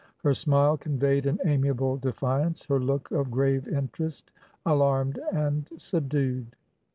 [0.23, 4.31] Her smile conveyed an amiable defiance; her look of grave interest
[4.65, 6.55] alarmed and subdued.